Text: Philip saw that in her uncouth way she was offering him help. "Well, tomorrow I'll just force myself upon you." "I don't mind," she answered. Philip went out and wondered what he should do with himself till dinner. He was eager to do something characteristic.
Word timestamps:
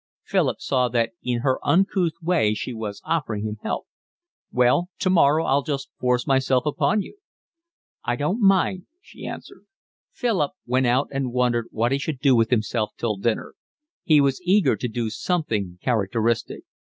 Philip 0.23 0.59
saw 0.61 0.89
that 0.89 1.11
in 1.21 1.41
her 1.41 1.59
uncouth 1.61 2.13
way 2.23 2.55
she 2.55 2.73
was 2.73 3.03
offering 3.05 3.43
him 3.43 3.57
help. 3.61 3.85
"Well, 4.51 4.89
tomorrow 4.97 5.45
I'll 5.45 5.61
just 5.61 5.91
force 5.99 6.25
myself 6.25 6.65
upon 6.65 7.03
you." 7.03 7.17
"I 8.03 8.15
don't 8.15 8.41
mind," 8.41 8.87
she 8.99 9.27
answered. 9.27 9.67
Philip 10.11 10.53
went 10.65 10.87
out 10.87 11.09
and 11.11 11.31
wondered 11.31 11.67
what 11.69 11.91
he 11.91 11.99
should 11.99 12.17
do 12.17 12.35
with 12.35 12.49
himself 12.49 12.93
till 12.97 13.17
dinner. 13.17 13.53
He 14.03 14.19
was 14.19 14.41
eager 14.43 14.75
to 14.75 14.87
do 14.87 15.11
something 15.11 15.77
characteristic. 15.83 16.63